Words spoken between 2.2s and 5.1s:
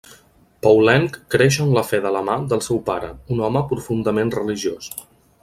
mà del seu pare, un home profundament religiós.